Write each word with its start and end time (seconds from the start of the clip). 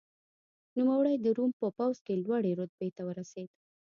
نوموړی 0.77 1.15
د 1.19 1.25
روم 1.37 1.51
په 1.61 1.67
پوځ 1.77 1.95
کې 2.05 2.21
لوړې 2.25 2.51
رتبې 2.61 2.89
ته 2.97 3.01
ورسېد. 3.07 3.49